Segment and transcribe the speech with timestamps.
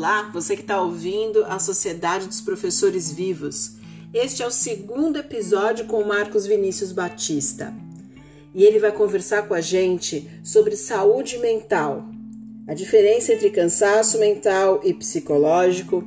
[0.00, 3.72] Olá, você que está ouvindo a Sociedade dos Professores Vivos.
[4.14, 7.70] Este é o segundo episódio com Marcos Vinícius Batista.
[8.54, 12.06] E ele vai conversar com a gente sobre saúde mental,
[12.66, 16.02] a diferença entre cansaço mental e psicológico,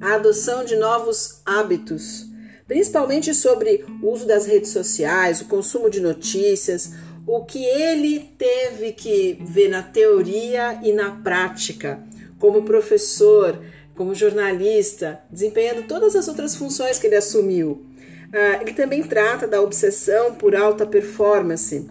[0.00, 2.26] a adoção de novos hábitos,
[2.66, 6.94] principalmente sobre o uso das redes sociais, o consumo de notícias,
[7.24, 12.02] o que ele teve que ver na teoria e na prática,
[12.38, 13.58] como professor,
[13.94, 17.86] como jornalista, desempenhando todas as outras funções que ele assumiu.
[18.32, 21.88] Ah, ele também trata da obsessão por alta performance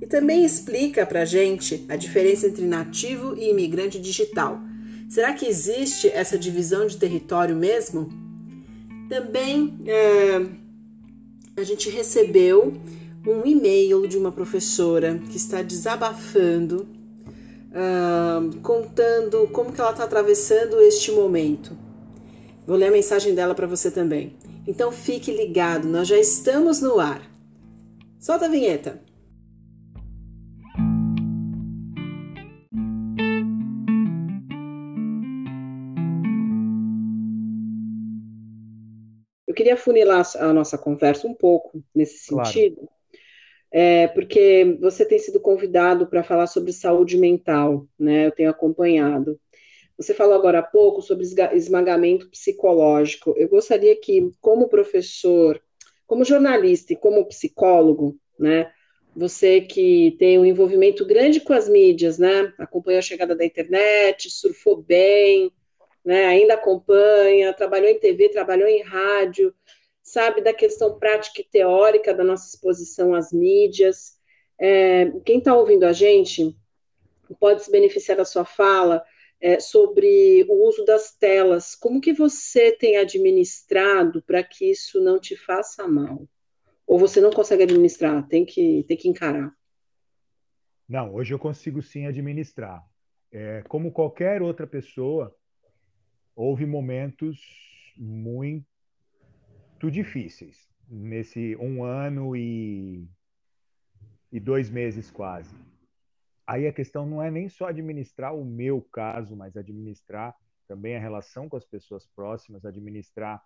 [0.00, 4.60] e também explica para gente a diferença entre nativo e imigrante digital.
[5.08, 8.08] Será que existe essa divisão de território mesmo?
[9.08, 10.46] Também é,
[11.54, 12.74] a gente recebeu
[13.26, 16.88] um e-mail de uma professora que está desabafando,
[17.72, 21.76] uh, contando como que ela está atravessando este momento.
[22.66, 24.36] Vou ler a mensagem dela para você também.
[24.66, 27.22] Então fique ligado, nós já estamos no ar.
[28.18, 29.02] Solta a vinheta.
[39.46, 42.76] Eu queria funilar a nossa conversa um pouco nesse sentido.
[42.76, 43.01] Claro
[43.72, 48.26] é, porque você tem sido convidado para falar sobre saúde mental, né?
[48.26, 49.40] Eu tenho acompanhado.
[49.96, 53.34] Você falou agora há pouco sobre esmagamento psicológico.
[53.36, 55.58] Eu gostaria que, como professor,
[56.06, 58.70] como jornalista e como psicólogo, né?
[59.16, 62.52] Você que tem um envolvimento grande com as mídias, né?
[62.58, 65.50] Acompanhou a chegada da internet, surfou bem,
[66.04, 66.26] né?
[66.26, 69.54] Ainda acompanha, trabalhou em TV, trabalhou em rádio,
[70.02, 74.18] sabe da questão prática e teórica da nossa exposição às mídias.
[74.58, 76.56] É, quem está ouvindo a gente
[77.38, 79.02] pode se beneficiar da sua fala
[79.40, 81.74] é, sobre o uso das telas.
[81.74, 86.28] Como que você tem administrado para que isso não te faça mal?
[86.86, 88.26] Ou você não consegue administrar?
[88.28, 89.52] Tem que, tem que encarar.
[90.88, 92.84] Não, hoje eu consigo sim administrar.
[93.30, 95.34] É, como qualquer outra pessoa,
[96.36, 97.40] houve momentos
[97.96, 98.71] muito
[99.82, 103.04] muito difíceis nesse um ano e,
[104.30, 105.54] e dois meses quase.
[106.46, 110.34] Aí a questão não é nem só administrar o meu caso, mas administrar
[110.68, 113.42] também a relação com as pessoas próximas, administrar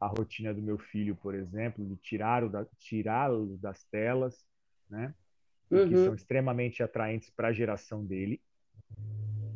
[0.00, 3.28] a rotina do meu filho, por exemplo, de tirá-lo da, tirá
[3.60, 4.44] das telas,
[4.90, 5.14] né?
[5.70, 5.88] Uhum.
[5.88, 8.40] Que são extremamente atraentes para a geração dele,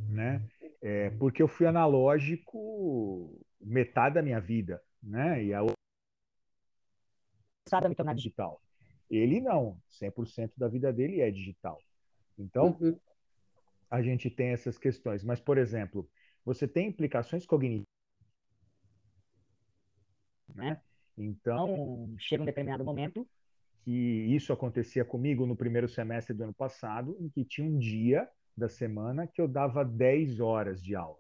[0.09, 0.43] né?
[0.81, 5.45] É, porque eu fui analógico metade da minha vida, né?
[5.45, 5.63] E a
[7.87, 8.61] a me tornar digital.
[9.11, 11.81] Ele não, 100% da vida dele é digital.
[12.39, 12.99] Então, uhum.
[13.91, 15.25] a gente tem essas questões.
[15.25, 16.09] Mas, por exemplo,
[16.45, 17.87] você tem implicações cognitivas.
[20.55, 20.81] Né?
[21.19, 23.29] Então, chega um determinado momento
[23.83, 28.29] que isso acontecia comigo no primeiro semestre do ano passado, em que tinha um dia
[28.57, 31.19] da semana que eu dava 10 horas de aula.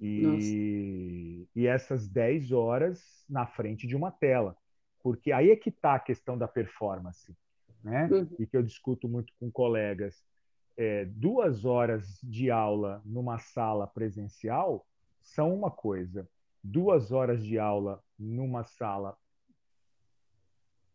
[0.00, 4.56] E, e essas 10 horas na frente de uma tela
[5.04, 7.36] porque aí é que está a questão da performance,
[7.82, 8.08] né?
[8.10, 8.26] Uhum.
[8.38, 10.24] E que eu discuto muito com colegas.
[10.78, 14.86] É, duas horas de aula numa sala presencial
[15.22, 16.26] são uma coisa,
[16.62, 19.14] duas horas de aula numa sala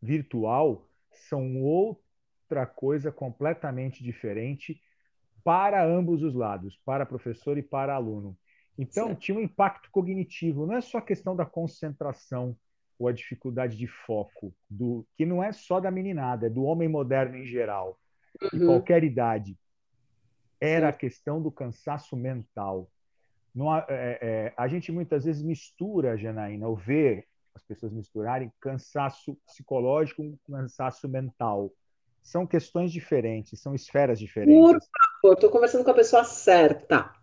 [0.02, 4.81] virtual são outra coisa completamente diferente
[5.44, 8.36] para ambos os lados, para professor e para aluno.
[8.75, 12.58] Então, tinha um impacto cognitivo, não é só a questão da concentração,
[13.00, 16.90] ou a dificuldade de foco, do que não é só da meninada, é do homem
[16.90, 17.98] moderno em geral,
[18.42, 18.60] uhum.
[18.60, 19.58] de qualquer idade,
[20.60, 22.92] era a questão do cansaço mental.
[23.56, 29.38] Não, é, é, a gente muitas vezes mistura, Janaína, ou vê as pessoas misturarem cansaço
[29.46, 31.72] psicológico com cansaço mental.
[32.22, 34.60] São questões diferentes, são esferas diferentes.
[34.60, 34.80] Por
[35.22, 37.13] favor, estou conversando com a pessoa certa.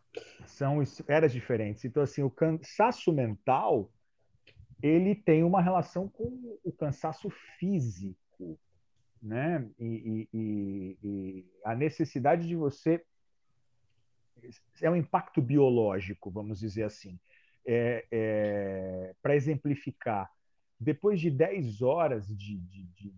[0.47, 1.85] São esferas diferentes.
[1.85, 3.91] Então, assim, o cansaço mental
[4.83, 8.59] ele tem uma relação com o cansaço físico,
[9.23, 9.69] né?
[9.79, 13.05] E, e, e, a necessidade de você
[14.83, 17.19] é um impacto biológico, vamos dizer assim.
[17.67, 20.31] É, é, Para exemplificar,
[20.79, 23.15] depois de 10 horas de, de, de,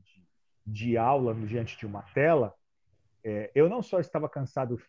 [0.64, 2.54] de aula diante de uma tela,
[3.24, 4.80] é, eu não só estava cansado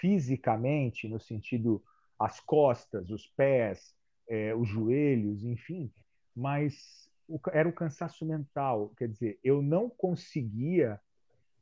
[0.00, 1.82] fisicamente, no sentido
[2.18, 3.94] as costas, os pés,
[4.28, 5.90] é, os joelhos, enfim,
[6.34, 11.00] mas o, era o cansaço mental, quer dizer, eu não conseguia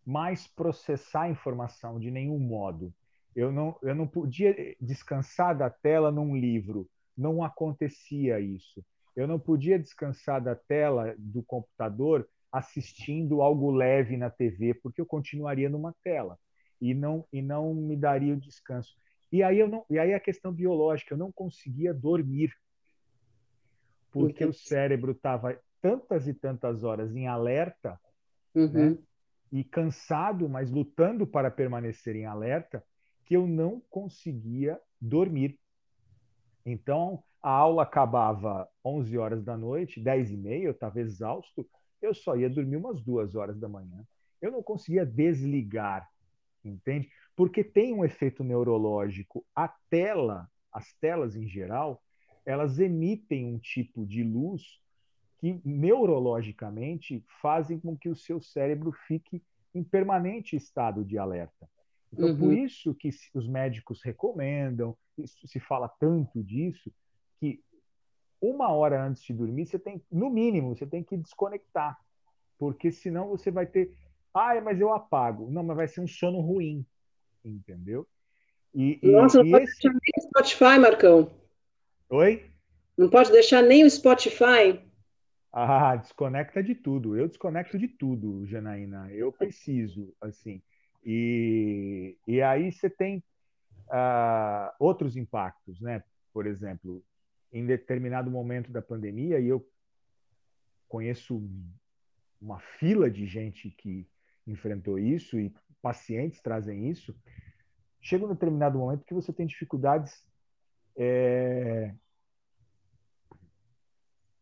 [0.04, 2.92] mais processar a informação de nenhum modo.
[3.34, 6.88] Eu não, eu não podia descansar da tela num livro.
[7.16, 8.84] Não acontecia isso.
[9.16, 15.06] Eu não podia descansar da tela do computador assistindo algo leve na TV, porque eu
[15.06, 16.38] continuaria numa tela
[16.80, 18.96] e não e não me daria o descanso.
[19.36, 22.50] E aí eu não, e aí a questão biológica, eu não conseguia dormir
[24.10, 28.00] porque o cérebro estava tantas e tantas horas em alerta,
[28.54, 28.72] uhum.
[28.72, 28.98] né?
[29.52, 32.82] E cansado, mas lutando para permanecer em alerta,
[33.26, 35.60] que eu não conseguia dormir.
[36.64, 41.68] Então, a aula acabava 11 horas da noite, 10 e meia, eu estava exausto,
[42.00, 44.02] eu só ia dormir umas duas horas da manhã.
[44.40, 46.08] Eu não conseguia desligar,
[46.64, 47.10] entende?
[47.36, 49.44] Porque tem um efeito neurológico.
[49.54, 52.02] A tela, as telas em geral,
[52.44, 54.80] elas emitem um tipo de luz
[55.38, 59.42] que neurologicamente fazem com que o seu cérebro fique
[59.74, 61.68] em permanente estado de alerta.
[62.12, 62.38] Então, uhum.
[62.38, 66.90] por isso que os médicos recomendam, se fala tanto disso,
[67.38, 67.62] que
[68.40, 71.98] uma hora antes de dormir, você tem, no mínimo, você tem que desconectar.
[72.58, 73.92] Porque senão você vai ter.
[74.32, 75.50] Ah, mas eu apago.
[75.50, 76.86] Não, mas vai ser um sono ruim.
[77.46, 78.06] Entendeu?
[78.74, 79.80] E, Nossa, e, não e pode esse...
[79.80, 81.30] deixar nem o Spotify, Marcão.
[82.10, 82.50] Oi?
[82.98, 84.82] Não pode deixar nem o Spotify.
[85.52, 87.16] Ah, desconecta de tudo.
[87.16, 89.10] Eu desconecto de tudo, Janaína.
[89.12, 90.60] Eu preciso, assim.
[91.04, 93.22] E, e aí você tem
[93.88, 96.02] uh, outros impactos, né?
[96.32, 97.02] Por exemplo,
[97.52, 99.66] em determinado momento da pandemia, e eu
[100.88, 101.42] conheço
[102.40, 104.06] uma fila de gente que
[104.46, 105.52] enfrentou isso e
[105.82, 107.14] pacientes trazem isso,
[108.00, 110.24] chega um determinado momento que você tem dificuldades.
[110.96, 111.94] É...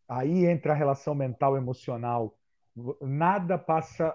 [0.08, 2.36] Aí entra a relação mental emocional.
[3.00, 4.14] Nada passa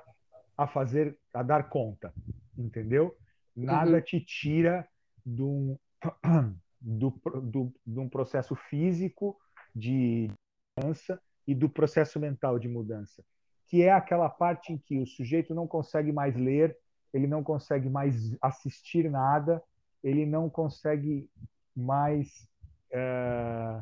[0.57, 2.13] a fazer, a dar conta,
[2.57, 3.17] entendeu?
[3.55, 4.01] Nada uhum.
[4.01, 4.87] te tira
[5.25, 5.77] um,
[6.79, 7.09] do,
[7.41, 9.39] do, de um processo físico
[9.75, 10.29] de
[10.77, 13.23] mudança e do processo mental de mudança,
[13.67, 16.77] que é aquela parte em que o sujeito não consegue mais ler,
[17.13, 19.61] ele não consegue mais assistir nada,
[20.03, 21.29] ele não consegue
[21.75, 22.47] mais
[22.91, 23.81] é,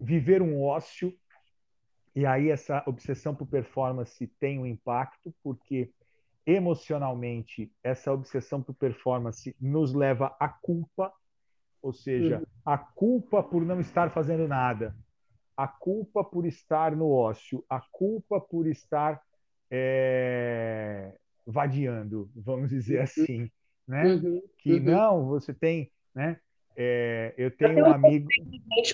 [0.00, 1.14] viver um ócio.
[2.14, 5.90] E aí essa obsessão por performance tem um impacto, porque
[6.46, 11.12] emocionalmente, essa obsessão por performance nos leva à culpa,
[11.82, 12.44] ou seja, uhum.
[12.64, 14.94] a culpa por não estar fazendo nada,
[15.56, 19.22] a culpa por estar no ócio, a culpa por estar
[19.76, 21.12] é,
[21.46, 23.02] vadiando, vamos dizer uhum.
[23.02, 23.50] assim,
[23.88, 24.04] né?
[24.04, 24.42] Uhum.
[24.58, 24.84] Que uhum.
[24.84, 26.38] não, você tem, né?
[26.76, 28.28] É, eu tenho um amigo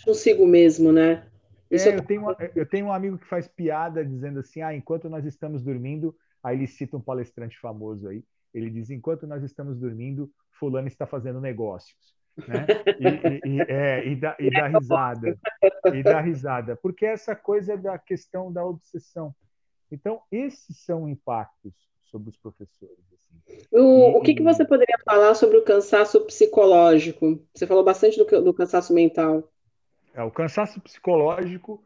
[0.05, 1.27] consigo mesmo, né?
[1.71, 5.25] É, eu, tenho, eu tenho um amigo que faz piada dizendo assim, ah, enquanto nós
[5.25, 8.25] estamos dormindo, Aí ele cita um palestrante famoso aí.
[8.53, 12.15] Ele diz: enquanto nós estamos dormindo, fulano está fazendo negócios.
[12.49, 12.67] Né?
[12.99, 15.39] E, e, é, e, dá, e dá risada.
[15.95, 16.77] E dá risada.
[16.77, 19.35] Porque essa coisa da questão da obsessão.
[19.91, 23.05] Então, esses são impactos sobre os professores.
[23.13, 23.67] Assim.
[23.71, 27.41] O, o que, que você poderia falar sobre o cansaço psicológico?
[27.55, 29.51] Você falou bastante do, do cansaço mental.
[30.15, 31.83] É, o cansaço psicológico.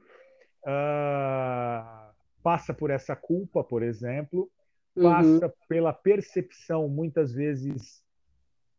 [0.66, 2.04] Uh
[2.44, 4.50] passa por essa culpa, por exemplo,
[4.94, 5.52] passa uhum.
[5.66, 8.04] pela percepção muitas vezes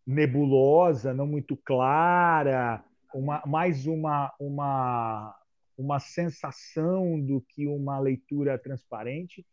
[0.05, 5.35] nebulosa, não muito clara, uma, mais uma, uma,
[5.77, 9.45] uma sensação do que uma leitura transparente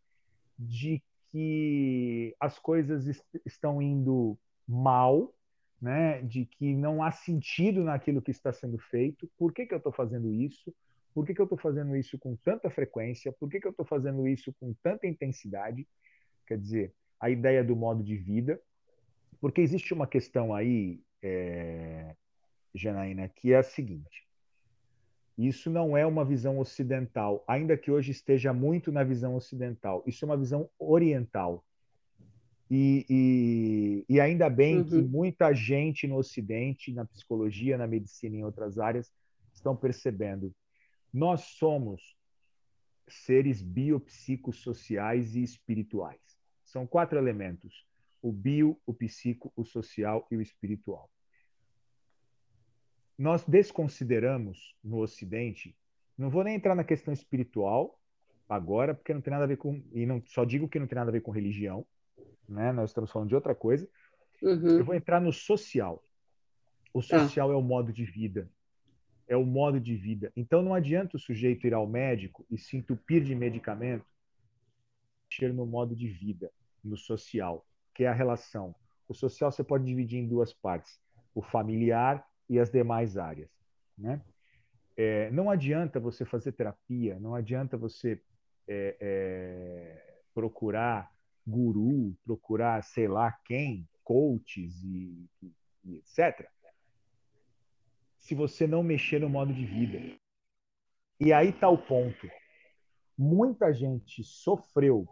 [0.57, 1.01] de
[1.31, 4.37] que as coisas est estão indo
[4.67, 5.33] mal,
[5.81, 6.21] né?
[6.21, 9.91] de que não há sentido naquilo que está sendo feito, por que, que eu estou
[9.91, 10.73] fazendo isso?
[11.13, 13.31] Por que, que eu estou fazendo isso com tanta frequência?
[13.33, 15.87] Por que, que eu estou fazendo isso com tanta intensidade?
[16.47, 18.59] Quer dizer, a ideia do modo de vida.
[19.39, 22.15] Porque existe uma questão aí, é,
[22.75, 24.22] Janaína, que é a seguinte:
[25.37, 30.03] isso não é uma visão ocidental, ainda que hoje esteja muito na visão ocidental.
[30.05, 31.63] Isso é uma visão oriental.
[32.69, 34.85] E, e, e ainda bem uhum.
[34.85, 39.11] que muita gente no Ocidente, na psicologia, na medicina e em outras áreas,
[39.53, 40.53] estão percebendo
[41.13, 42.17] nós somos
[43.07, 46.19] seres biopsicossociais e espirituais.
[46.65, 47.85] São quatro elementos:
[48.21, 51.09] o bio, o psico, o social e o espiritual.
[53.17, 55.75] Nós desconsideramos no Ocidente,
[56.17, 57.99] não vou nem entrar na questão espiritual
[58.47, 60.95] agora, porque não tem nada a ver com e não só digo que não tem
[60.95, 61.85] nada a ver com religião,
[62.47, 62.71] né?
[62.71, 63.87] Nós estamos falando de outra coisa.
[64.41, 64.79] Uhum.
[64.79, 66.03] Eu vou entrar no social.
[66.93, 67.19] O tá.
[67.19, 67.53] social ah.
[67.53, 68.49] é o modo de vida,
[69.27, 70.31] é o modo de vida.
[70.35, 74.05] Então não adianta o sujeito ir ao médico e se entupir de medicamento,
[75.29, 76.51] mexer no modo de vida,
[76.83, 77.65] no social.
[77.93, 78.75] que é a relação.
[79.07, 80.99] O social você pode dividir em duas partes:
[81.33, 83.49] o familiar e as demais áreas.
[83.97, 84.21] Né?
[84.95, 88.21] É, não adianta você fazer terapia, não adianta você
[88.67, 91.11] é, é, procurar
[91.45, 95.27] guru, procurar sei lá quem, coaches e,
[95.83, 96.47] e etc.
[98.19, 99.99] Se você não mexer no modo de vida.
[101.19, 102.29] E aí está o ponto.
[103.17, 105.07] Muita gente sofreu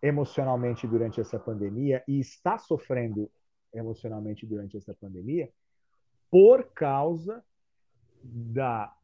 [0.00, 3.30] emocionalmente durante essa pandemia e está sofrendo
[3.72, 5.52] emocionalmente durante essa pandemia
[6.32, 7.44] por causa
[8.24, 8.96] da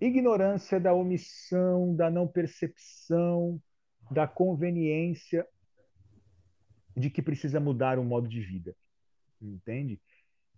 [0.00, 3.60] ignorância, da omissão, da não percepção,
[4.08, 5.44] da conveniência
[6.96, 8.76] de que precisa mudar o modo de vida.
[9.42, 10.00] Entende?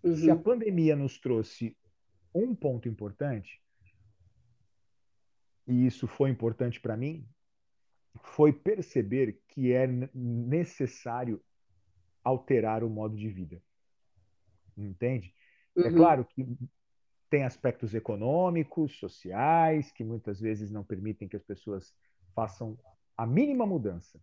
[0.02, 0.14] Uhum.
[0.14, 0.42] Se a uhum.
[0.42, 1.74] pandemia nos trouxe
[2.34, 3.62] um ponto importante,
[5.66, 7.26] e isso foi importante para mim,
[8.20, 11.42] foi perceber que é necessário
[12.22, 13.62] alterar o modo de vida.
[14.78, 15.34] Entende?
[15.76, 15.86] É uhum.
[15.86, 16.46] É claro que
[17.28, 21.94] tem aspectos econômicos, sociais, que muitas vezes não permitem que as pessoas
[22.34, 22.78] façam
[23.16, 24.18] a mínima mudança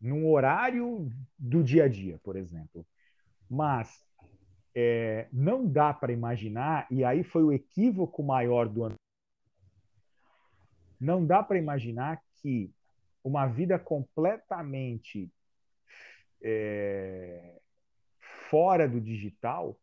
[0.00, 2.86] num horário do dia a dia, por exemplo.
[3.48, 4.04] Mas
[4.74, 8.94] é, não dá para imaginar, e aí foi o equívoco maior do ano.
[11.00, 12.70] Não dá para imaginar que
[13.24, 15.32] uma vida completamente
[16.42, 17.60] é,
[18.48, 19.76] fora do digital,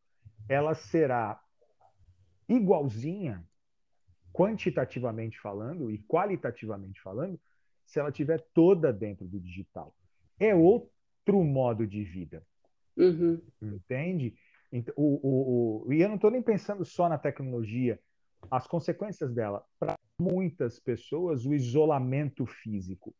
[0.47, 1.39] ela será
[2.47, 3.43] igualzinha,
[4.31, 7.39] quantitativamente falando e qualitativamente falando,
[7.85, 9.95] se ela tiver toda dentro do digital.
[10.39, 12.43] É outro modo de vida.
[12.97, 13.41] Uhum.
[13.61, 14.35] Entende?
[14.95, 17.99] O, o, o, e eu não estou nem pensando só na tecnologia,
[18.49, 19.63] as consequências dela.
[19.79, 23.13] Para muitas pessoas, o isolamento físico.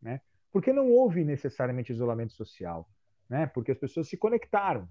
[0.00, 0.20] Né?
[0.50, 2.88] Porque não houve necessariamente isolamento social,
[3.28, 3.46] né?
[3.46, 4.88] porque as pessoas se conectaram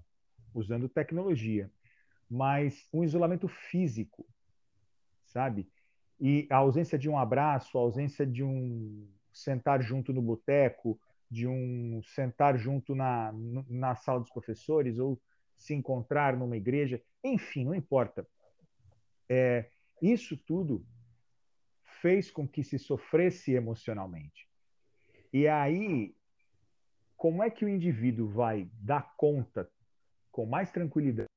[0.54, 1.70] usando tecnologia
[2.34, 4.26] mas um isolamento físico,
[5.24, 5.68] sabe?
[6.20, 10.98] E a ausência de um abraço, a ausência de um sentar junto no boteco,
[11.30, 13.32] de um sentar junto na,
[13.68, 15.20] na sala dos professores ou
[15.56, 18.26] se encontrar numa igreja, enfim, não importa.
[19.28, 19.70] É,
[20.00, 20.84] isso tudo
[22.00, 24.48] fez com que se sofresse emocionalmente.
[25.32, 26.14] E aí,
[27.16, 29.68] como é que o indivíduo vai dar conta
[30.34, 31.28] com mais tranquilidade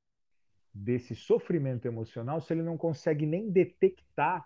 [0.74, 4.44] desse sofrimento emocional se ele não consegue nem detectar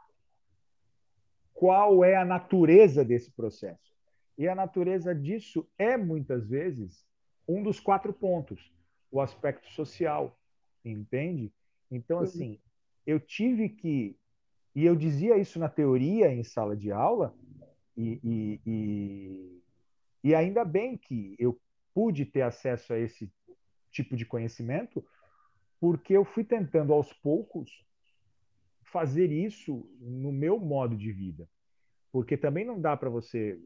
[1.54, 3.96] qual é a natureza desse processo.
[4.38, 7.08] E a natureza disso é, muitas vezes,
[7.48, 8.74] um dos quatro pontos,
[9.10, 10.38] o aspecto social,
[10.84, 11.50] entende?
[11.90, 12.24] Então, uhum.
[12.24, 12.60] assim,
[13.08, 14.18] eu tive que.
[14.76, 17.34] E eu dizia isso na teoria, em sala de aula,
[17.96, 19.64] e, e, e,
[20.26, 21.58] e ainda bem que eu
[21.94, 23.32] pude ter acesso a esse
[23.92, 25.06] tipo de conhecimento,
[25.80, 27.70] porque eu fui tentando aos poucos
[28.84, 31.48] fazer isso no meu modo de vida.
[32.12, 33.60] Porque também não dá para você.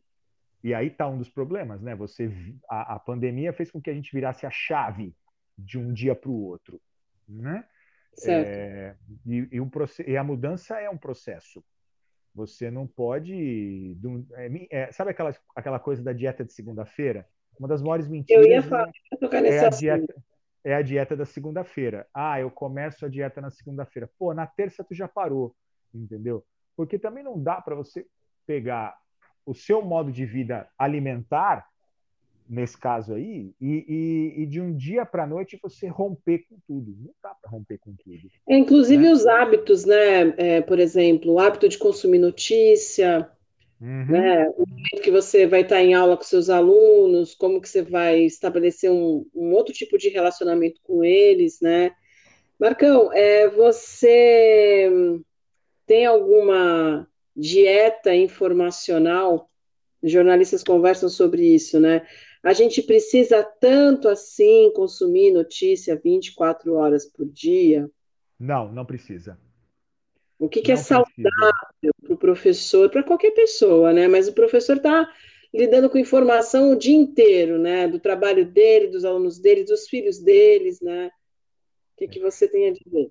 [0.63, 1.95] E aí está um dos problemas, né?
[1.95, 2.31] Você
[2.69, 5.15] a, a, pandemia fez com que a gente virasse a chave
[5.57, 6.81] de um dia para o outro,
[7.27, 7.65] né?
[8.13, 8.47] Certo.
[8.47, 9.69] É, e, e, um,
[10.07, 11.63] e a mudança é um processo.
[12.33, 13.97] Você não pode.
[14.33, 17.27] É, é, sabe aquela, aquela coisa da dieta de segunda-feira?
[17.59, 18.45] Uma das maiores mentiras.
[18.45, 20.15] Eu ia falar, né, é a dieta,
[20.63, 22.07] é a dieta da segunda-feira.
[22.13, 24.09] Ah, eu começo a dieta na segunda-feira.
[24.17, 25.55] Pô, na terça tu já parou,
[25.93, 26.43] entendeu?
[26.75, 28.05] Porque também não dá para você
[28.45, 28.97] pegar
[29.45, 31.67] o seu modo de vida alimentar,
[32.47, 36.57] nesse caso aí, e, e, e de um dia para a noite você romper com
[36.67, 36.95] tudo.
[36.99, 38.15] Não dá para romper com tudo.
[38.47, 39.11] É, inclusive né?
[39.11, 40.33] os hábitos, né?
[40.37, 43.29] É, por exemplo, o hábito de consumir notícia,
[43.85, 44.05] Uhum.
[44.05, 44.49] Né?
[44.57, 48.21] O momento que você vai estar em aula com seus alunos, como que você vai
[48.21, 51.91] estabelecer um, um outro tipo de relacionamento com eles, né?
[52.59, 54.89] Marcão, é, você
[55.85, 59.51] tem alguma dieta informacional?
[60.01, 62.07] Jornalistas conversam sobre isso, né?
[62.41, 67.87] A gente precisa tanto assim consumir notícia 24 horas por dia?
[68.39, 69.37] Não, não precisa.
[70.37, 74.07] O que, que é saudável para o professor, para qualquer pessoa, né?
[74.07, 75.09] Mas o professor está
[75.53, 77.87] lidando com informação o dia inteiro, né?
[77.87, 81.07] Do trabalho dele, dos alunos dele, dos filhos deles, né?
[81.07, 83.09] O que, que você tem a dizer?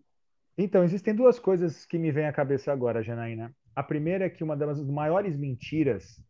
[0.56, 3.54] Então, existem duas coisas que me vêm à cabeça agora, Janaína.
[3.74, 6.22] A primeira é que uma das maiores mentiras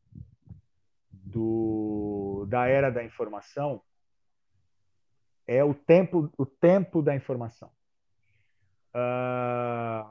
[1.10, 3.82] do, da era da informação
[5.46, 7.70] é o tempo, o tempo da informação.
[8.94, 10.08] Uh,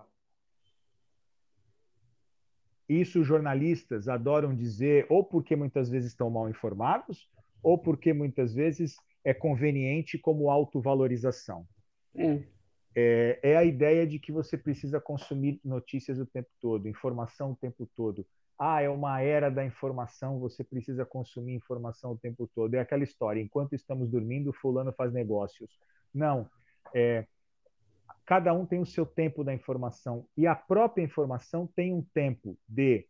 [2.87, 7.29] isso os jornalistas adoram dizer, ou porque muitas vezes estão mal informados,
[7.61, 11.65] ou porque muitas vezes é conveniente como autovalorização.
[12.15, 12.43] É.
[12.95, 17.55] É, é a ideia de que você precisa consumir notícias o tempo todo, informação o
[17.55, 18.25] tempo todo.
[18.59, 22.75] Ah, é uma era da informação, você precisa consumir informação o tempo todo.
[22.75, 25.71] É aquela história, enquanto estamos dormindo, fulano faz negócios.
[26.13, 26.47] Não,
[26.93, 27.25] é,
[28.25, 32.57] cada um tem o seu tempo da informação e a própria informação tem um tempo
[32.67, 33.07] de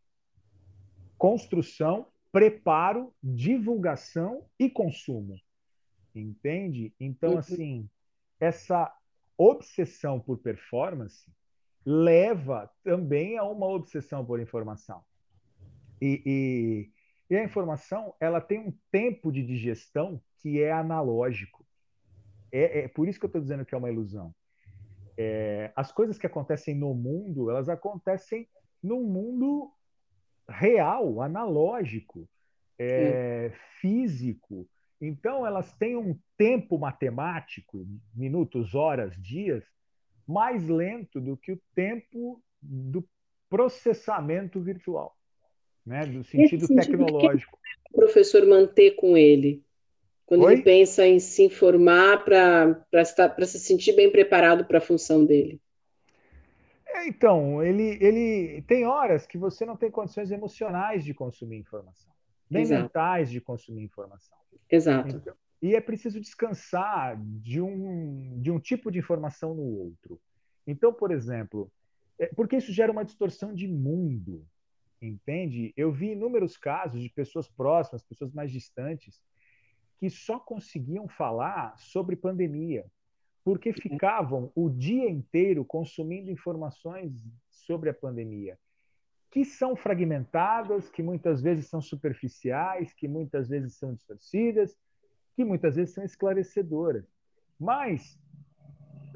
[1.18, 5.40] construção, preparo, divulgação e consumo.
[6.16, 6.94] Entende?
[7.00, 7.38] Então, uhum.
[7.38, 7.90] assim,
[8.40, 8.92] essa
[9.38, 11.32] obsessão por performance
[11.86, 15.04] leva também a uma obsessão por informação.
[16.02, 21.66] E, e, e, a informação ela tem um tempo de digestão que é analógico.
[22.52, 24.34] É, é por isso que eu estou dizendo que é uma ilusão.
[25.18, 28.48] É, as coisas que acontecem no mundo, elas acontecem
[28.82, 29.72] no mundo
[30.50, 32.28] real, analógico,
[32.78, 34.68] é, físico.
[35.00, 39.64] Então, elas têm um tempo matemático, minutos, horas, dias,
[40.28, 43.08] mais lento do que o tempo do
[43.50, 45.16] processamento virtual,
[45.86, 46.06] né?
[46.06, 47.58] do sentido tecnológico.
[47.92, 49.63] O professor manter com ele
[50.34, 50.54] quando Oi?
[50.54, 53.06] ele pensa em se informar para
[53.46, 55.62] se sentir bem preparado para a função dele?
[56.88, 62.12] É, então, ele, ele tem horas que você não tem condições emocionais de consumir informação,
[62.50, 62.82] nem Exato.
[62.82, 64.36] mentais de consumir informação.
[64.68, 65.16] Exato.
[65.16, 70.20] Então, e é preciso descansar de um, de um tipo de informação no outro.
[70.66, 71.72] Então, por exemplo,
[72.18, 74.44] é, porque isso gera uma distorção de mundo,
[75.00, 75.72] entende?
[75.78, 79.22] Eu vi inúmeros casos de pessoas próximas, pessoas mais distantes,
[80.04, 82.86] que só conseguiam falar sobre pandemia,
[83.42, 83.76] porque uhum.
[83.76, 87.14] ficavam o dia inteiro consumindo informações
[87.50, 88.60] sobre a pandemia,
[89.32, 94.78] que são fragmentadas, que muitas vezes são superficiais, que muitas vezes são distorcidas,
[95.38, 97.06] que muitas vezes são esclarecedoras.
[97.58, 98.20] Mas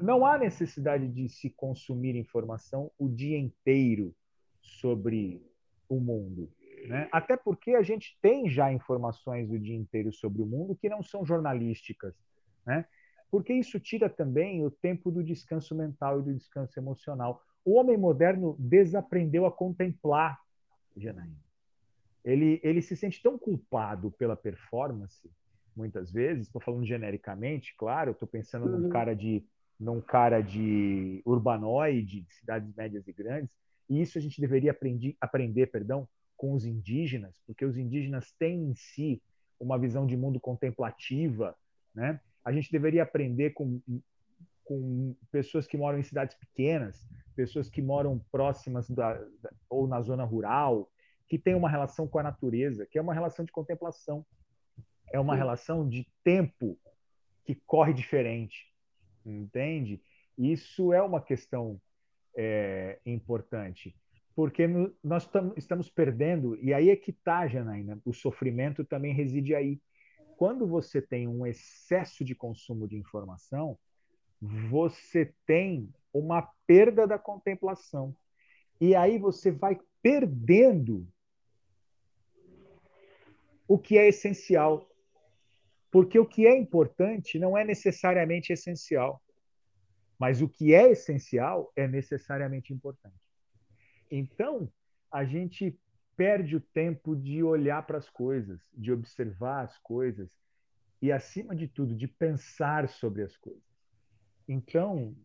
[0.00, 4.16] não há necessidade de se consumir informação o dia inteiro
[4.62, 5.46] sobre
[5.86, 6.50] o mundo.
[6.86, 7.08] Né?
[7.10, 11.02] Até porque a gente tem já informações o dia inteiro sobre o mundo que não
[11.02, 12.14] são jornalísticas.
[12.66, 12.84] Né?
[13.30, 17.42] Porque isso tira também o tempo do descanso mental e do descanso emocional.
[17.64, 20.38] O homem moderno desaprendeu a contemplar,
[20.96, 21.36] Janaína.
[22.24, 25.30] Ele, ele se sente tão culpado pela performance,
[25.74, 28.80] muitas vezes, estou falando genericamente, claro, estou pensando uhum.
[28.80, 29.44] num cara de
[29.78, 33.54] num cara de urbanoide, de cidades médias e grandes,
[33.88, 38.70] e isso a gente deveria aprendi, aprender, perdão, com os indígenas, porque os indígenas têm
[38.70, 39.20] em si
[39.60, 41.54] uma visão de mundo contemplativa,
[41.94, 42.20] né?
[42.44, 43.82] A gente deveria aprender com,
[44.64, 50.00] com pessoas que moram em cidades pequenas, pessoas que moram próximas da, da, ou na
[50.00, 50.88] zona rural,
[51.28, 54.24] que têm uma relação com a natureza, que é uma relação de contemplação,
[55.12, 56.78] é uma relação de tempo
[57.44, 58.72] que corre diferente,
[59.26, 60.00] entende?
[60.38, 61.80] Isso é uma questão
[62.36, 63.94] é, importante
[64.38, 64.68] porque
[65.02, 69.80] nós tam, estamos perdendo, e aí é que está, Janaína, o sofrimento também reside aí.
[70.36, 73.76] Quando você tem um excesso de consumo de informação,
[74.40, 78.14] você tem uma perda da contemplação.
[78.80, 81.04] E aí você vai perdendo
[83.66, 84.88] o que é essencial.
[85.90, 89.20] Porque o que é importante não é necessariamente essencial.
[90.16, 93.27] Mas o que é essencial é necessariamente importante.
[94.10, 94.70] Então,
[95.10, 95.78] a gente
[96.16, 100.28] perde o tempo de olhar para as coisas, de observar as coisas
[101.00, 103.62] e, acima de tudo, de pensar sobre as coisas.
[104.48, 105.16] Então,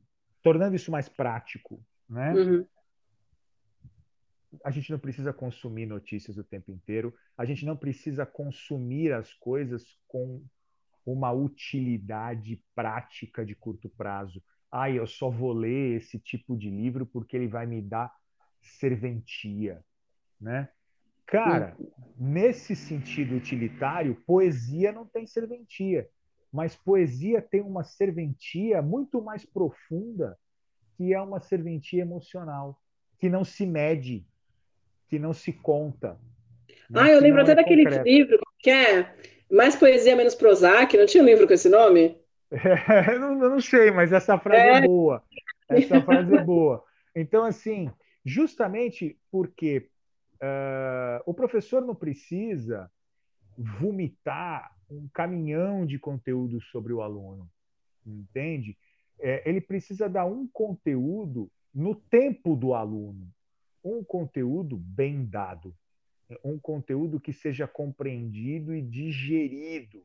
[0.43, 2.33] tornando isso mais prático, né?
[2.33, 2.67] Uhum.
[4.63, 9.33] A gente não precisa consumir notícias o tempo inteiro, a gente não precisa consumir as
[9.33, 10.45] coisas com
[11.03, 14.43] uma utilidade prática de curto prazo.
[14.71, 18.11] Ah, eu só vou ler esse tipo de livro porque ele vai me dar
[18.63, 19.83] serventia,
[20.39, 20.69] né?
[21.25, 21.75] Cara,
[22.17, 26.07] nesse sentido utilitário, poesia não tem serventia,
[26.51, 30.37] mas poesia tem uma serventia muito mais profunda,
[30.95, 32.79] que é uma serventia emocional,
[33.17, 34.25] que não se mede,
[35.09, 36.19] que não se conta.
[36.89, 37.01] Né?
[37.01, 38.07] Ah, eu lembro até é daquele concreto.
[38.07, 39.15] livro que é
[39.51, 42.17] Mais Poesia Menos Prozac, não tinha um livro com esse nome?
[42.51, 45.23] É, eu, não, eu não sei, mas essa frase é, é boa.
[45.69, 46.83] Essa frase é boa.
[47.15, 47.91] Então, assim,
[48.25, 49.89] justamente porque
[50.35, 52.91] uh, o professor não precisa
[53.57, 57.49] vomitar um caminhão de conteúdo sobre o aluno,
[58.05, 58.77] entende?
[59.19, 63.27] É, ele precisa dar um conteúdo no tempo do aluno,
[63.83, 65.75] um conteúdo bem dado.
[66.43, 70.03] um conteúdo que seja compreendido e digerido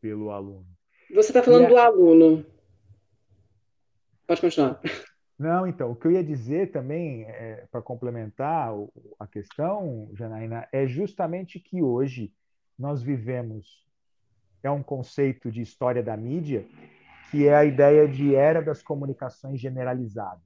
[0.00, 0.66] pelo aluno.
[1.14, 2.44] Você está falando do aluno.
[4.26, 4.80] Pode continuar.
[5.42, 8.72] Não, então, o que eu ia dizer também, é, para complementar
[9.18, 12.32] a questão, Janaína, é justamente que hoje
[12.78, 13.84] nós vivemos,
[14.62, 16.64] é um conceito de história da mídia,
[17.28, 20.44] que é a ideia de era das comunicações generalizadas.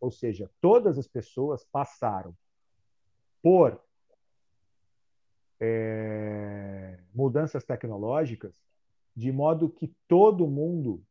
[0.00, 2.34] Ou seja, todas as pessoas passaram
[3.42, 3.78] por
[5.60, 8.54] é, mudanças tecnológicas,
[9.14, 11.04] de modo que todo mundo,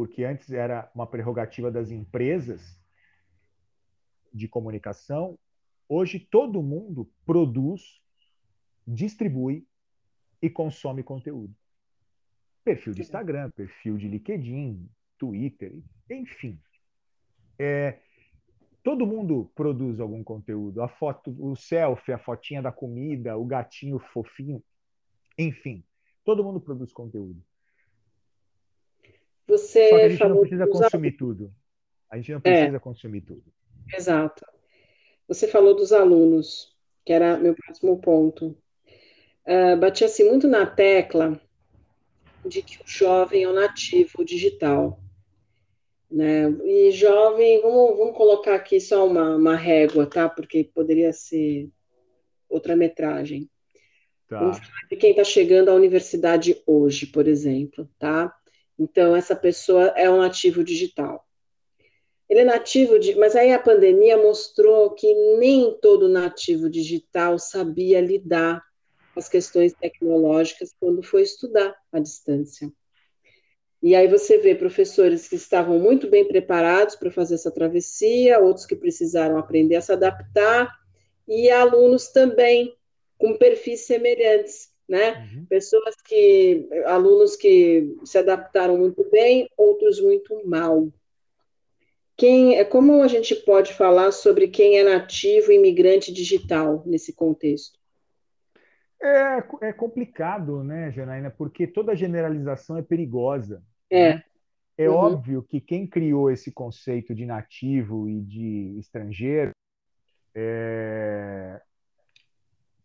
[0.00, 2.80] porque antes era uma prerrogativa das empresas
[4.32, 5.38] de comunicação,
[5.86, 8.00] hoje todo mundo produz,
[8.86, 9.68] distribui
[10.40, 11.54] e consome conteúdo.
[12.64, 16.58] Perfil de Instagram, perfil de LinkedIn, Twitter, enfim.
[17.58, 18.00] É,
[18.82, 20.80] todo mundo produz algum conteúdo.
[20.80, 24.64] A foto, o selfie, a fotinha da comida, o gatinho fofinho,
[25.36, 25.84] enfim,
[26.24, 27.44] todo mundo produz conteúdo.
[29.50, 31.52] Você Só que a gente não precisa consumir tudo.
[32.08, 33.44] A gente não precisa é, consumir tudo.
[33.92, 34.44] Exato.
[35.26, 38.56] Você falou dos alunos, que era meu próximo ponto.
[39.44, 41.40] Uh, bati assim muito na tecla
[42.44, 45.00] de que o jovem é o nativo digital.
[46.10, 46.48] Né?
[46.64, 50.28] E jovem, vamos, vamos colocar aqui só uma, uma régua, tá?
[50.28, 51.68] Porque poderia ser
[52.48, 53.48] outra metragem.
[54.28, 54.38] Tá.
[54.38, 58.32] Vamos falar de quem está chegando à universidade hoje, por exemplo, tá?
[58.80, 61.22] Então, essa pessoa é um nativo digital.
[62.26, 63.14] Ele é nativo de.
[63.14, 68.64] Mas aí a pandemia mostrou que nem todo nativo digital sabia lidar
[69.12, 72.72] com as questões tecnológicas quando foi estudar à distância.
[73.82, 78.64] E aí você vê professores que estavam muito bem preparados para fazer essa travessia, outros
[78.64, 80.70] que precisaram aprender a se adaptar,
[81.28, 82.74] e alunos também
[83.18, 85.30] com perfis semelhantes, né?
[85.32, 85.46] Uhum.
[85.46, 90.88] Pessoas que, alunos que se adaptaram muito bem, outros muito mal.
[92.16, 97.78] Quem, é como a gente pode falar sobre quem é nativo imigrante digital nesse contexto?
[99.00, 101.30] É, é complicado, né, Janaína?
[101.30, 103.62] Porque toda generalização é perigosa.
[103.88, 104.14] É.
[104.14, 104.24] Né?
[104.76, 104.96] É uhum.
[104.96, 109.52] óbvio que quem criou esse conceito de nativo e de estrangeiro
[110.34, 111.60] é...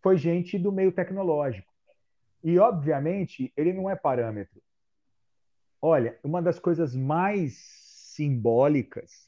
[0.03, 1.74] foi gente do meio tecnológico.
[2.45, 4.61] E, obviamente, ele não é parâmetro.
[5.81, 7.55] Olha, uma das coisas mais
[8.13, 9.27] simbólicas,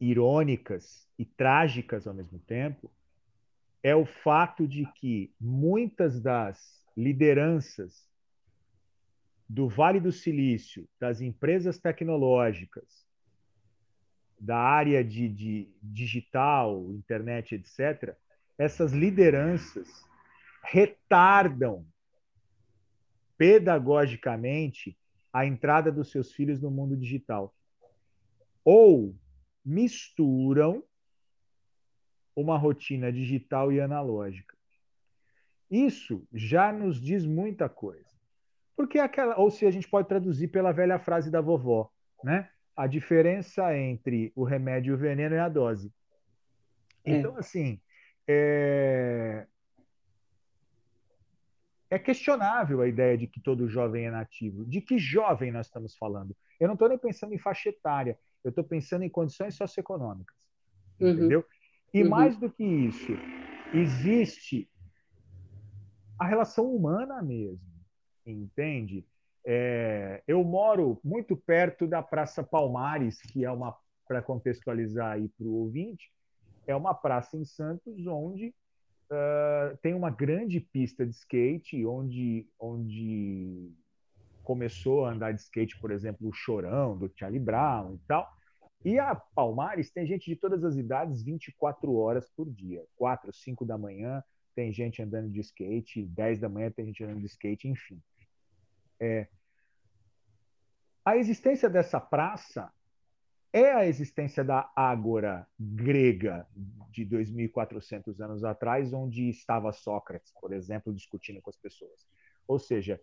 [0.00, 2.88] irônicas e trágicas ao mesmo tempo
[3.82, 8.08] é o fato de que muitas das lideranças
[9.48, 13.04] do Vale do Silício, das empresas tecnológicas,
[14.38, 18.16] da área de, de digital, internet, etc.,
[18.56, 20.06] essas lideranças
[20.62, 21.86] retardam
[23.36, 24.96] pedagogicamente
[25.32, 27.54] a entrada dos seus filhos no mundo digital.
[28.64, 29.14] Ou
[29.64, 30.84] misturam
[32.36, 34.56] uma rotina digital e analógica.
[35.70, 38.10] Isso já nos diz muita coisa.
[38.76, 41.90] Porque é aquela, ou se a gente pode traduzir pela velha frase da vovó,
[42.22, 42.50] né?
[42.76, 45.92] A diferença entre o remédio e o veneno é a dose.
[47.04, 47.16] É.
[47.16, 47.80] Então, assim,
[48.26, 49.46] é...
[51.94, 54.64] é questionável a ideia de que todo jovem é nativo.
[54.64, 56.36] De que jovem nós estamos falando?
[56.58, 60.36] Eu não estou nem pensando em faixa etária, eu estou pensando em condições socioeconômicas.
[61.00, 61.10] Uhum.
[61.10, 61.44] Entendeu?
[61.92, 62.08] E uhum.
[62.08, 63.12] mais do que isso,
[63.74, 64.68] existe
[66.18, 67.72] a relação humana mesmo
[68.26, 69.04] entende?
[69.44, 73.76] É, eu moro muito perto da Praça Palmares, que é uma,
[74.06, 76.12] para contextualizar aí para o ouvinte,
[76.66, 78.54] é uma praça em Santos onde
[79.12, 83.70] uh, tem uma grande pista de skate, onde, onde
[84.42, 88.28] começou a andar de skate, por exemplo, o Chorão, do Charlie Brown e tal.
[88.84, 92.84] E a Palmares tem gente de todas as idades 24 horas por dia.
[92.96, 94.22] 4, 5 da manhã
[94.54, 98.02] tem gente andando de skate, 10 da manhã tem gente andando de skate, enfim.
[99.00, 99.28] É,
[101.04, 102.72] a existência dessa praça
[103.52, 106.46] é a existência da Ágora grega
[106.90, 112.06] de 2.400 anos atrás, onde estava Sócrates, por exemplo, discutindo com as pessoas.
[112.48, 113.00] Ou seja,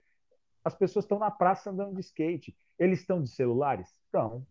[0.63, 2.55] as pessoas estão na praça andando de skate.
[2.77, 3.87] Eles estão de celulares?
[4.05, 4.45] Estão.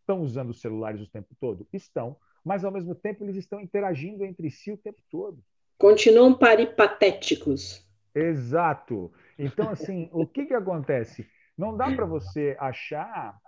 [0.00, 1.66] Estão usando os celulares o tempo todo?
[1.72, 2.16] Estão.
[2.44, 5.42] Mas, ao mesmo tempo, eles estão interagindo entre si o tempo todo.
[5.76, 7.86] Continuam paripatéticos.
[8.14, 9.12] Exato.
[9.38, 11.26] Então, assim, o que, que acontece?
[11.56, 13.38] Não dá para você achar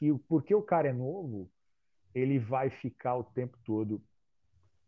[0.00, 1.50] que porque o cara é novo,
[2.14, 4.02] ele vai ficar o tempo todo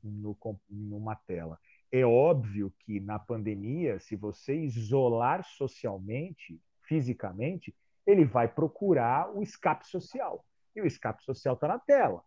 [0.02, 0.34] no,
[0.70, 1.58] numa tela.
[1.92, 9.86] É óbvio que na pandemia, se você isolar socialmente, fisicamente, ele vai procurar o escape
[9.86, 10.42] social.
[10.74, 12.24] E o escape social está na tela,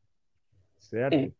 [0.77, 1.15] certo?
[1.15, 1.31] É.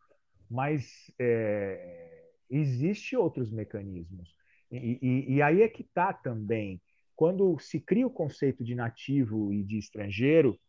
[0.50, 4.36] Mas é, existe outros mecanismos.
[4.72, 6.82] E, e, e aí é que está também.
[7.16, 10.60] Quando se cria o conceito de nativo e de estrangeiro,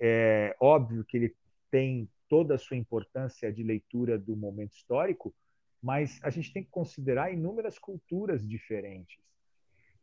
[0.00, 1.36] é óbvio que ele
[1.70, 5.34] tem toda a sua importância de leitura do momento histórico,
[5.82, 9.18] mas a gente tem que considerar inúmeras culturas diferentes.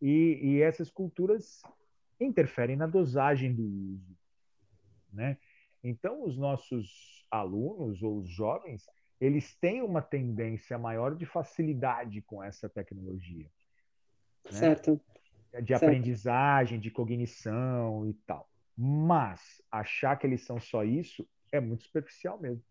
[0.01, 1.61] E, e essas culturas
[2.19, 4.17] interferem na dosagem do uso.
[5.11, 5.37] Né?
[5.83, 8.85] Então, os nossos alunos ou os jovens,
[9.19, 13.49] eles têm uma tendência maior de facilidade com essa tecnologia.
[14.45, 14.51] Né?
[14.51, 15.01] Certo.
[15.61, 15.83] De certo.
[15.83, 18.49] aprendizagem, de cognição e tal.
[18.77, 22.61] Mas achar que eles são só isso é muito superficial mesmo.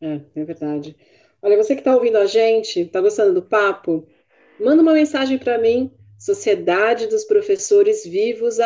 [0.00, 0.96] É, é verdade.
[1.40, 4.06] Olha, você que está ouvindo a gente, está gostando do papo?
[4.60, 8.58] Manda uma mensagem para mim, sociedade dos professores vivos,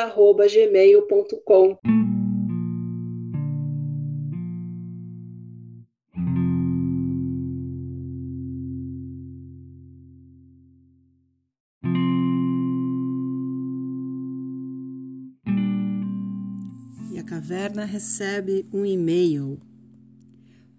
[17.46, 19.56] Caverna recebe um e-mail.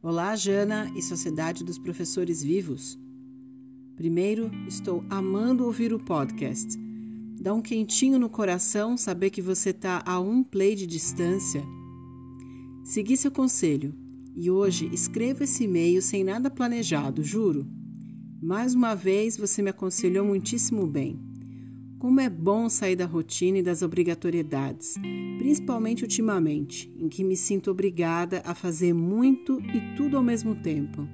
[0.04, 3.00] Olá, Jana e Sociedade dos Professores Vivos.
[3.96, 6.78] Primeiro, estou amando ouvir o podcast.
[7.40, 11.64] Dá um quentinho no coração saber que você está a um play de distância.
[12.84, 13.96] Segui seu conselho
[14.36, 17.66] e hoje escrevo esse e-mail sem nada planejado, juro.
[18.44, 21.27] Mais uma vez você me aconselhou muitíssimo bem.
[22.00, 24.96] Como é bom sair da rotina e das obrigatoriedades,
[25.40, 31.08] principalmente ultimamente, em que me sinto obrigada a fazer muito e tudo ao mesmo tempo.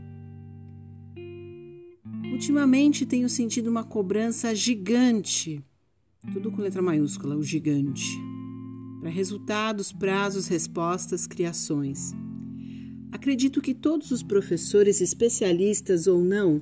[2.33, 5.63] Ultimamente tenho sentido uma cobrança gigante,
[6.33, 8.17] tudo com letra maiúscula, o gigante,
[8.99, 12.11] para resultados, prazos, respostas, criações.
[13.09, 16.61] Acredito que todos os professores, especialistas ou não,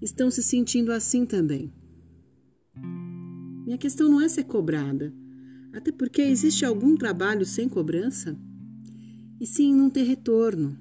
[0.00, 1.72] estão se sentindo assim também.
[3.66, 5.12] Minha questão não é ser cobrada,
[5.72, 8.38] até porque existe algum trabalho sem cobrança?
[9.40, 10.78] E sim não ter retorno.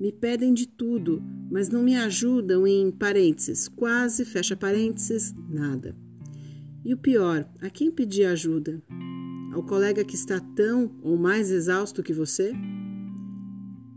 [0.00, 5.94] Me pedem de tudo, mas não me ajudam em parênteses, quase, fecha parênteses, nada.
[6.82, 8.82] E o pior, a quem pedir ajuda?
[9.52, 12.54] Ao colega que está tão ou mais exausto que você?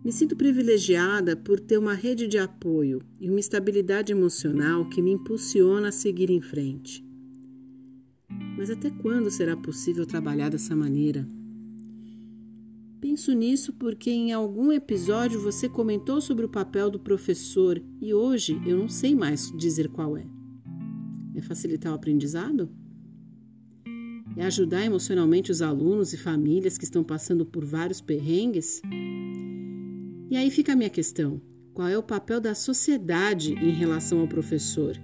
[0.03, 5.11] Me sinto privilegiada por ter uma rede de apoio e uma estabilidade emocional que me
[5.11, 7.07] impulsiona a seguir em frente.
[8.58, 11.28] Mas até quando será possível trabalhar dessa maneira?
[13.00, 18.60] Penso nisso porque em algum episódio você comentou sobre o papel do professor e hoje
[18.65, 20.26] eu não sei mais dizer qual é.
[21.36, 22.67] É facilitar o aprendizado?
[24.36, 28.82] É ajudar emocionalmente os alunos e famílias que estão passando por vários perrengues?
[30.30, 31.39] E aí fica a minha questão:
[31.74, 34.98] qual é o papel da sociedade em relação ao professor?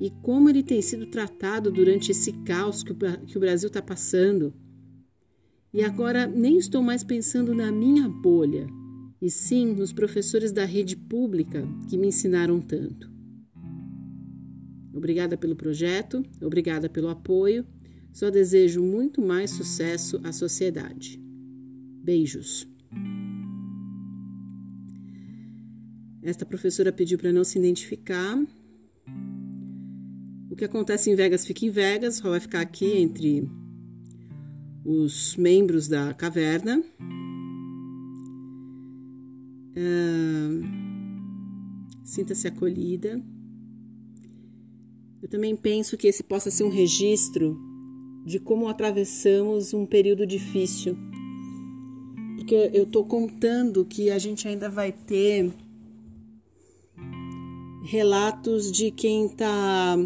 [0.00, 4.52] E como ele tem sido tratado durante esse caos que o, Brasil está passando.
[5.72, 8.66] E agora nem estou mais pensando na minha bolha,
[9.20, 13.10] e sim nos professores da rede pública que me ensinaram tanto.
[14.92, 17.66] Obrigada pelo projeto, obrigada pelo apoio.
[18.12, 21.20] Só desejo muito mais sucesso à sociedade.
[22.02, 22.66] Beijos.
[26.22, 28.42] Esta professora pediu para não se identificar,
[30.56, 33.46] o que acontece em Vegas fica em Vegas, só vai ficar aqui entre
[34.82, 36.82] os membros da caverna.
[39.76, 40.64] Uh,
[42.02, 43.22] Sinta-se acolhida.
[45.22, 47.60] Eu também penso que esse possa ser um registro
[48.24, 50.96] de como atravessamos um período difícil.
[52.36, 55.52] Porque eu estou contando que a gente ainda vai ter
[57.84, 59.98] relatos de quem está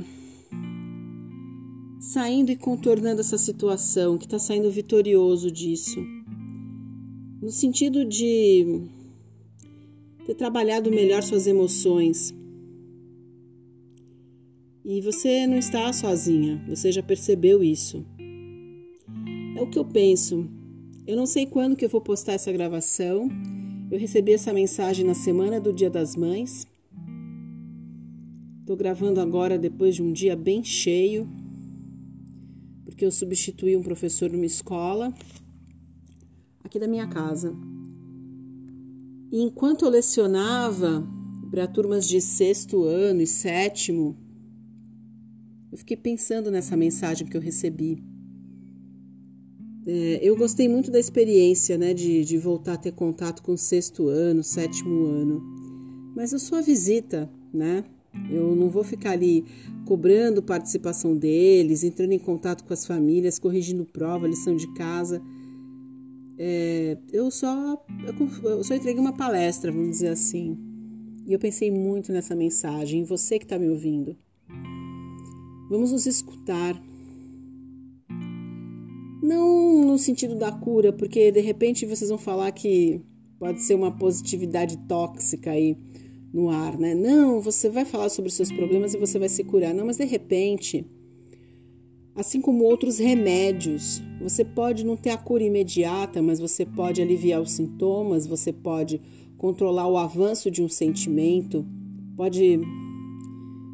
[2.01, 6.03] saindo e contornando essa situação, que está saindo vitorioso disso.
[7.43, 8.89] No sentido de
[10.25, 12.35] ter trabalhado melhor suas emoções.
[14.83, 18.05] E você não está sozinha, você já percebeu isso.
[19.57, 20.49] É o que eu penso.
[21.07, 23.29] Eu não sei quando que eu vou postar essa gravação.
[23.91, 26.67] Eu recebi essa mensagem na semana do Dia das Mães.
[28.61, 31.29] Estou gravando agora depois de um dia bem cheio,
[32.91, 35.15] porque eu substituí um professor numa escola
[36.63, 37.55] aqui da minha casa.
[39.33, 41.07] E enquanto eu lecionava,
[41.51, 44.17] para turmas de sexto ano e sétimo,
[45.71, 48.03] eu fiquei pensando nessa mensagem que eu recebi.
[49.87, 54.09] É, eu gostei muito da experiência, né, de, de voltar a ter contato com sexto
[54.09, 55.43] ano, sétimo ano.
[56.15, 57.85] Mas eu sou a visita, né?
[58.31, 59.45] Eu não vou ficar ali
[59.87, 65.23] cobrando participação deles, entrando em contato com as famílias, corrigindo prova, lição de casa.
[66.39, 67.85] É, eu só
[68.45, 70.57] eu só entreguei uma palestra, vamos dizer assim.
[71.27, 74.17] E eu pensei muito nessa mensagem, em você que está me ouvindo.
[75.69, 76.81] Vamos nos escutar.
[79.23, 83.01] Não no sentido da cura, porque de repente vocês vão falar que
[83.39, 85.77] pode ser uma positividade tóxica aí
[86.33, 86.95] no ar, né?
[86.95, 89.75] Não, você vai falar sobre os seus problemas e você vai se curar.
[89.75, 90.87] Não, mas de repente,
[92.15, 97.41] assim como outros remédios, você pode não ter a cura imediata, mas você pode aliviar
[97.41, 99.01] os sintomas, você pode
[99.37, 101.67] controlar o avanço de um sentimento,
[102.17, 102.61] pode,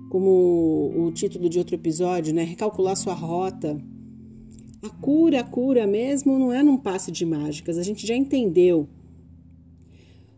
[0.09, 3.77] como o título de outro episódio, né, recalcular sua rota.
[4.81, 8.89] A cura, a cura mesmo não é num passe de mágicas, a gente já entendeu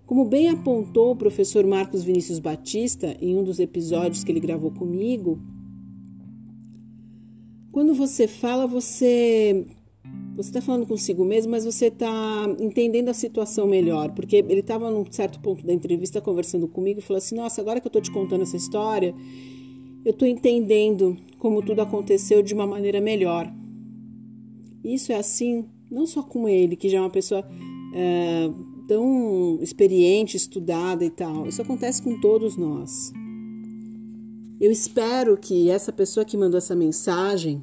[0.08, 4.70] como bem apontou o professor Marcos Vinícius Batista em um dos episódios que ele gravou
[4.70, 5.38] comigo,
[7.70, 9.66] quando você fala, você
[10.34, 12.08] você está falando consigo mesmo, mas você está
[12.58, 17.02] entendendo a situação melhor, porque ele estava num certo ponto da entrevista conversando comigo e
[17.02, 19.14] falou assim: Nossa, agora que eu estou te contando essa história,
[20.06, 23.52] eu estou entendendo como tudo aconteceu de uma maneira melhor.
[24.82, 27.46] Isso é assim, não só com ele, que já é uma pessoa
[27.94, 28.48] é,
[28.88, 31.46] tão experiente, estudada e tal.
[31.46, 33.12] Isso acontece com todos nós.
[34.58, 37.62] Eu espero que essa pessoa que mandou essa mensagem,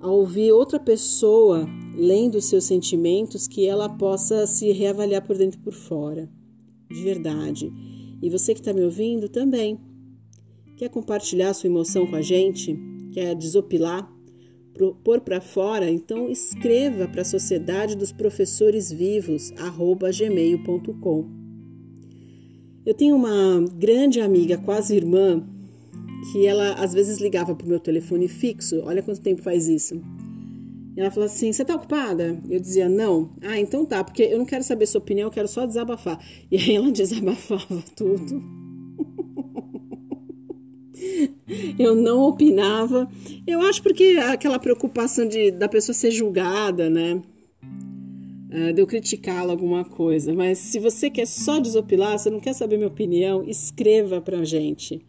[0.00, 5.62] ao ouvir outra pessoa lendo seus sentimentos, que ela possa se reavaliar por dentro e
[5.62, 6.28] por fora,
[6.90, 7.72] de verdade.
[8.22, 9.78] E você que está me ouvindo também.
[10.76, 12.76] Quer compartilhar sua emoção com a gente?
[13.12, 14.17] Quer desopilar?
[15.04, 21.26] Pôr para fora, então escreva para a Sociedade dos Professores Vivos, gmail.com.
[22.86, 25.44] Eu tenho uma grande amiga, quase irmã,
[26.32, 28.80] que ela às vezes ligava para o meu telefone fixo.
[28.84, 30.00] Olha quanto tempo faz isso.
[30.96, 32.40] E ela falou assim: Você está ocupada?
[32.48, 33.30] Eu dizia: Não.
[33.42, 36.18] Ah, então tá, porque eu não quero saber sua opinião, eu quero só desabafar.
[36.50, 38.57] E aí ela desabafava tudo.
[41.78, 43.08] eu não opinava.
[43.46, 47.22] Eu acho porque aquela preocupação de da pessoa ser julgada, né?
[48.50, 50.32] Uh, de eu criticá-la alguma coisa.
[50.34, 55.00] Mas se você quer só desopilar, você não quer saber minha opinião, escreva pra gente,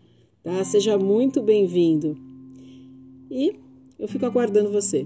[0.43, 0.63] tá?
[0.63, 2.17] Seja muito bem-vindo.
[3.31, 3.53] E
[3.97, 5.05] eu fico aguardando você.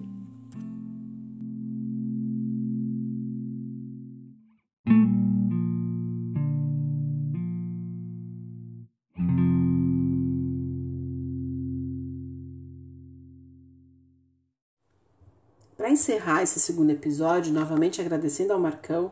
[16.24, 19.12] Encerrar esse segundo episódio, novamente agradecendo ao Marcão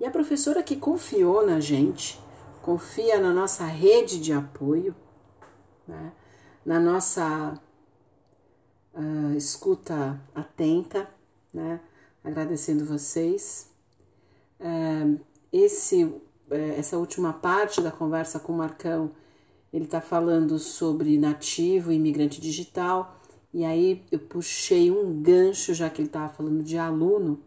[0.00, 2.18] e a professora que confiou na gente,
[2.62, 4.94] confia na nossa rede de apoio,
[5.86, 6.12] né?
[6.64, 7.60] na nossa
[8.94, 11.06] uh, escuta atenta,
[11.52, 11.80] né?
[12.24, 13.70] agradecendo vocês.
[14.58, 15.20] Uh,
[15.52, 16.22] esse, uh,
[16.76, 19.10] essa última parte da conversa com o Marcão,
[19.70, 23.20] ele está falando sobre nativo e imigrante digital
[23.56, 27.40] e aí eu puxei um gancho, já que ele estava falando de aluno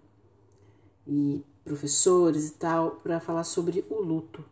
[1.08, 4.44] e professores e tal, para falar sobre o luto,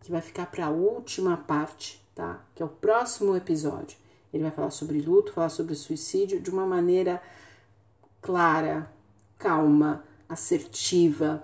[0.00, 2.44] que vai ficar para a última parte, tá?
[2.54, 3.96] Que é o próximo episódio.
[4.30, 7.22] Ele vai falar sobre luto, falar sobre suicídio de uma maneira
[8.20, 8.92] clara,
[9.38, 11.42] calma, assertiva.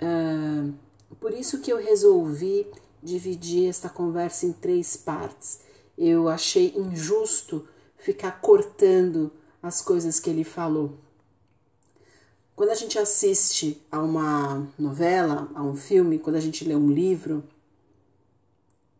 [0.00, 0.72] Uh,
[1.16, 2.66] por isso que eu resolvi
[3.02, 5.60] dividir esta conversa em três partes.
[5.98, 7.68] Eu achei injusto
[8.02, 9.30] ficar cortando
[9.62, 10.98] as coisas que ele falou.
[12.56, 16.90] Quando a gente assiste a uma novela, a um filme, quando a gente lê um
[16.90, 17.44] livro,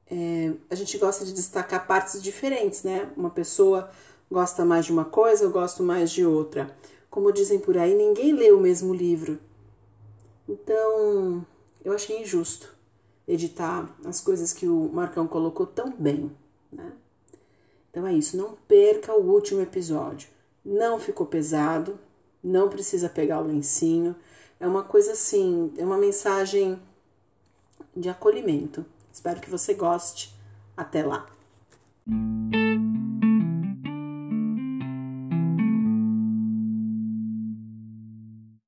[0.08, 3.10] é, a gente gosta de destacar partes diferentes, né?
[3.16, 3.90] Uma pessoa
[4.30, 6.74] gosta mais de uma coisa, eu gosto mais de outra.
[7.10, 9.38] Como dizem por aí, ninguém lê o mesmo livro.
[10.48, 11.44] Então,
[11.84, 12.72] eu achei injusto
[13.26, 16.30] editar as coisas que o Marcão colocou tão bem,
[16.70, 16.92] né?
[17.92, 20.30] Então é isso, não perca o último episódio.
[20.64, 22.00] Não ficou pesado,
[22.42, 24.16] não precisa pegar o lencinho.
[24.58, 26.80] É uma coisa assim, é uma mensagem
[27.94, 28.86] de acolhimento.
[29.12, 30.34] Espero que você goste.
[30.74, 31.26] Até lá.